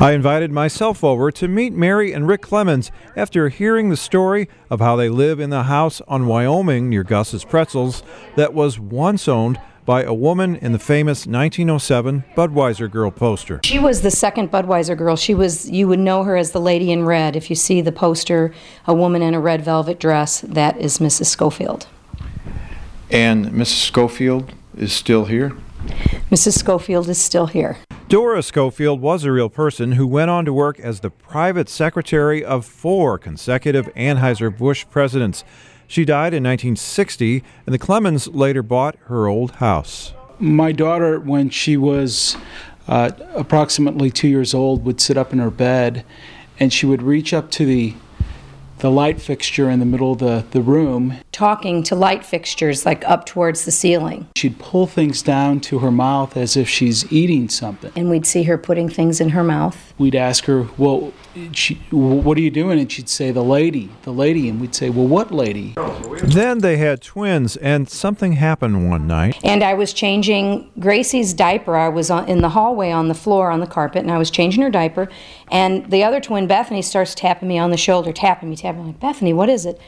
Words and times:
I 0.00 0.12
invited 0.12 0.50
myself 0.50 1.04
over 1.04 1.30
to 1.30 1.46
meet 1.46 1.74
Mary 1.74 2.14
and 2.14 2.26
Rick 2.26 2.40
Clemens 2.40 2.90
after 3.16 3.50
hearing 3.50 3.90
the 3.90 3.98
story 3.98 4.48
of 4.70 4.80
how 4.80 4.96
they 4.96 5.10
live 5.10 5.38
in 5.40 5.50
the 5.50 5.64
house 5.64 6.00
on 6.08 6.26
Wyoming 6.26 6.88
near 6.88 7.04
Gus's 7.04 7.44
Pretzels 7.44 8.02
that 8.34 8.54
was 8.54 8.80
once 8.80 9.28
owned 9.28 9.60
by 9.84 10.02
a 10.02 10.14
woman 10.14 10.56
in 10.56 10.72
the 10.72 10.78
famous 10.78 11.26
1907 11.26 12.24
Budweiser 12.34 12.90
Girl 12.90 13.10
poster. 13.10 13.60
She 13.62 13.78
was 13.78 14.00
the 14.00 14.10
second 14.10 14.50
Budweiser 14.50 14.96
girl. 14.96 15.16
She 15.16 15.34
was, 15.34 15.68
you 15.68 15.86
would 15.88 15.98
know 15.98 16.22
her 16.22 16.36
as 16.36 16.52
the 16.52 16.60
lady 16.60 16.90
in 16.90 17.04
red. 17.04 17.36
If 17.36 17.50
you 17.50 17.56
see 17.56 17.82
the 17.82 17.92
poster, 17.92 18.54
a 18.86 18.94
woman 18.94 19.20
in 19.20 19.34
a 19.34 19.40
red 19.40 19.62
velvet 19.62 20.00
dress, 20.00 20.40
that 20.40 20.78
is 20.78 20.98
Mrs. 20.98 21.26
Schofield. 21.26 21.88
And 23.10 23.48
Mrs. 23.48 23.82
Schofield 23.82 24.54
is 24.78 24.94
still 24.94 25.26
here? 25.26 25.50
Mrs. 26.30 26.58
Schofield 26.58 27.06
is 27.10 27.20
still 27.20 27.48
here. 27.48 27.76
Dora 28.10 28.42
Schofield 28.42 29.00
was 29.00 29.22
a 29.22 29.30
real 29.30 29.48
person 29.48 29.92
who 29.92 30.04
went 30.04 30.32
on 30.32 30.44
to 30.44 30.52
work 30.52 30.80
as 30.80 30.98
the 30.98 31.10
private 31.10 31.68
secretary 31.68 32.44
of 32.44 32.66
four 32.66 33.18
consecutive 33.18 33.86
Anheuser-Busch 33.94 34.86
presidents. 34.90 35.44
She 35.86 36.04
died 36.04 36.34
in 36.34 36.42
1960, 36.42 37.44
and 37.66 37.72
the 37.72 37.78
Clemens 37.78 38.26
later 38.26 38.64
bought 38.64 38.96
her 39.04 39.28
old 39.28 39.52
house. 39.52 40.12
My 40.40 40.72
daughter, 40.72 41.20
when 41.20 41.50
she 41.50 41.76
was 41.76 42.36
uh, 42.88 43.12
approximately 43.32 44.10
two 44.10 44.26
years 44.26 44.54
old, 44.54 44.84
would 44.84 45.00
sit 45.00 45.16
up 45.16 45.32
in 45.32 45.38
her 45.38 45.48
bed 45.48 46.04
and 46.58 46.72
she 46.72 46.86
would 46.86 47.02
reach 47.02 47.32
up 47.32 47.52
to 47.52 47.64
the 47.64 47.94
the 48.78 48.90
light 48.90 49.20
fixture 49.20 49.68
in 49.70 49.78
the 49.78 49.86
middle 49.86 50.12
of 50.12 50.18
the, 50.18 50.44
the 50.52 50.60
room. 50.62 51.18
Talking 51.40 51.82
to 51.84 51.94
light 51.94 52.22
fixtures 52.22 52.84
like 52.84 53.02
up 53.08 53.24
towards 53.24 53.64
the 53.64 53.70
ceiling. 53.70 54.28
She'd 54.36 54.58
pull 54.58 54.86
things 54.86 55.22
down 55.22 55.60
to 55.60 55.78
her 55.78 55.90
mouth 55.90 56.36
as 56.36 56.54
if 56.54 56.68
she's 56.68 57.10
eating 57.10 57.48
something. 57.48 57.90
And 57.96 58.10
we'd 58.10 58.26
see 58.26 58.42
her 58.42 58.58
putting 58.58 58.90
things 58.90 59.22
in 59.22 59.30
her 59.30 59.42
mouth. 59.42 59.94
We'd 59.96 60.14
ask 60.14 60.44
her, 60.44 60.68
Well, 60.76 61.14
she, 61.52 61.76
what 61.90 62.36
are 62.36 62.42
you 62.42 62.50
doing? 62.50 62.78
And 62.78 62.92
she'd 62.92 63.08
say, 63.08 63.30
The 63.30 63.42
lady, 63.42 63.88
the 64.02 64.12
lady. 64.12 64.50
And 64.50 64.60
we'd 64.60 64.74
say, 64.74 64.90
Well, 64.90 65.06
what 65.06 65.32
lady? 65.32 65.76
Then 66.22 66.58
they 66.58 66.76
had 66.76 67.00
twins, 67.00 67.56
and 67.56 67.88
something 67.88 68.34
happened 68.34 68.90
one 68.90 69.06
night. 69.06 69.38
And 69.42 69.64
I 69.64 69.72
was 69.72 69.94
changing 69.94 70.70
Gracie's 70.78 71.32
diaper. 71.32 71.74
I 71.74 71.88
was 71.88 72.10
on, 72.10 72.28
in 72.28 72.42
the 72.42 72.50
hallway 72.50 72.90
on 72.90 73.08
the 73.08 73.14
floor 73.14 73.50
on 73.50 73.60
the 73.60 73.66
carpet, 73.66 74.02
and 74.02 74.10
I 74.10 74.18
was 74.18 74.30
changing 74.30 74.62
her 74.62 74.70
diaper. 74.70 75.08
And 75.50 75.90
the 75.90 76.04
other 76.04 76.20
twin, 76.20 76.46
Bethany, 76.46 76.82
starts 76.82 77.14
tapping 77.14 77.48
me 77.48 77.56
on 77.58 77.70
the 77.70 77.78
shoulder, 77.78 78.12
tapping 78.12 78.50
me, 78.50 78.56
tapping 78.56 78.82
me. 78.82 78.86
Like, 78.88 79.00
Bethany, 79.00 79.32
what 79.32 79.48
is 79.48 79.64
it? 79.64 79.80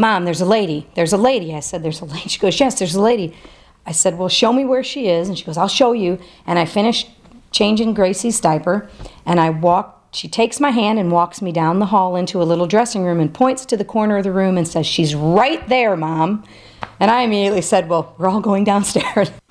Mom, 0.00 0.24
there's 0.24 0.40
a 0.40 0.46
lady. 0.46 0.88
There's 0.94 1.12
a 1.12 1.18
lady. 1.18 1.54
I 1.54 1.60
said, 1.60 1.82
There's 1.82 2.00
a 2.00 2.06
lady. 2.06 2.30
She 2.30 2.38
goes, 2.38 2.58
Yes, 2.58 2.78
there's 2.78 2.94
a 2.94 3.02
lady. 3.02 3.36
I 3.84 3.92
said, 3.92 4.16
Well, 4.16 4.30
show 4.30 4.50
me 4.50 4.64
where 4.64 4.82
she 4.82 5.08
is. 5.08 5.28
And 5.28 5.38
she 5.38 5.44
goes, 5.44 5.58
I'll 5.58 5.68
show 5.68 5.92
you. 5.92 6.18
And 6.46 6.58
I 6.58 6.64
finished 6.64 7.10
changing 7.50 7.94
Gracie's 7.94 8.40
diaper, 8.40 8.88
and 9.26 9.38
I 9.38 9.50
walked. 9.50 10.16
She 10.16 10.26
takes 10.26 10.58
my 10.58 10.70
hand 10.70 10.98
and 10.98 11.12
walks 11.12 11.42
me 11.42 11.52
down 11.52 11.78
the 11.78 11.86
hall 11.86 12.16
into 12.16 12.42
a 12.42 12.44
little 12.44 12.66
dressing 12.66 13.04
room 13.04 13.20
and 13.20 13.32
points 13.32 13.64
to 13.66 13.76
the 13.76 13.84
corner 13.84 14.16
of 14.16 14.24
the 14.24 14.32
room 14.32 14.56
and 14.56 14.66
says, 14.66 14.86
She's 14.86 15.14
right 15.14 15.68
there, 15.68 15.94
Mom. 15.98 16.44
And 16.98 17.10
I 17.10 17.20
immediately 17.20 17.62
said, 17.62 17.90
Well, 17.90 18.14
we're 18.16 18.28
all 18.28 18.40
going 18.40 18.64
downstairs. 18.64 19.30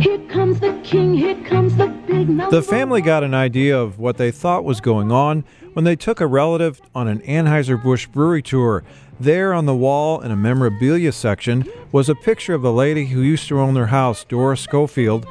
Here 0.00 0.18
comes 0.28 0.60
the 0.60 0.78
king, 0.84 1.14
here 1.14 1.42
comes 1.44 1.74
the 1.76 1.86
big 1.86 2.28
number 2.28 2.54
The 2.54 2.62
family 2.62 3.00
got 3.00 3.24
an 3.24 3.32
idea 3.32 3.80
of 3.80 3.98
what 3.98 4.18
they 4.18 4.30
thought 4.30 4.62
was 4.62 4.82
going 4.82 5.10
on 5.10 5.44
when 5.76 5.84
they 5.84 5.94
took 5.94 6.22
a 6.22 6.26
relative 6.26 6.80
on 6.94 7.06
an 7.06 7.20
Anheuser-Busch 7.20 8.06
brewery 8.06 8.40
tour. 8.40 8.82
There 9.20 9.52
on 9.52 9.66
the 9.66 9.76
wall 9.76 10.22
in 10.22 10.30
a 10.30 10.36
memorabilia 10.36 11.12
section 11.12 11.70
was 11.92 12.08
a 12.08 12.14
picture 12.14 12.54
of 12.54 12.62
the 12.62 12.72
lady 12.72 13.08
who 13.08 13.20
used 13.20 13.46
to 13.48 13.60
own 13.60 13.74
their 13.74 13.88
house, 13.88 14.24
Dora 14.24 14.56
Schofield, 14.56 15.26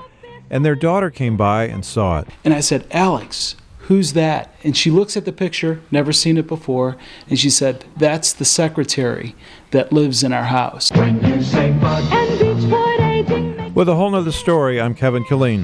and 0.52 0.64
their 0.64 0.76
daughter 0.76 1.10
came 1.10 1.36
by 1.36 1.64
and 1.64 1.84
saw 1.84 2.20
it. 2.20 2.28
And 2.44 2.54
I 2.54 2.60
said, 2.60 2.86
Alex, 2.92 3.56
who's 3.80 4.14
that? 4.14 4.54
And 4.64 4.78
she 4.78 4.92
looks 4.92 5.18
at 5.18 5.26
the 5.26 5.32
picture, 5.34 5.82
never 5.90 6.14
seen 6.14 6.38
it 6.38 6.46
before, 6.46 6.96
and 7.28 7.40
she 7.40 7.50
said, 7.50 7.84
That's 7.98 8.32
the 8.32 8.46
secretary 8.46 9.36
that 9.72 9.92
lives 9.92 10.24
in 10.24 10.32
our 10.32 10.44
house. 10.44 10.92
and 10.92 11.20
Beechwood 11.22 13.00
aging 13.00 13.74
With 13.74 13.90
a 13.90 13.96
whole 13.96 14.12
nother 14.12 14.32
story, 14.32 14.80
I'm 14.80 14.94
Kevin 14.94 15.24
Killeen. 15.24 15.64